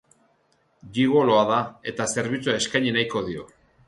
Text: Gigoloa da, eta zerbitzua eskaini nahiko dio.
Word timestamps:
Gigoloa 0.95 1.43
da, 1.51 1.59
eta 1.91 2.07
zerbitzua 2.13 2.57
eskaini 2.63 2.95
nahiko 2.97 3.23
dio. 3.29 3.47